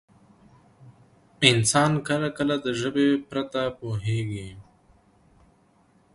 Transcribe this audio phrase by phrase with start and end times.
[1.49, 4.49] انسان کله کله د ژبې پرته پوهېږي.